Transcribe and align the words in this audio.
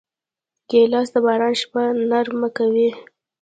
ګیلاس 0.69 1.07
د 1.13 1.15
باران 1.25 1.53
شپه 1.61 1.81
نرمه 2.09 2.49
کوي. 2.57 2.89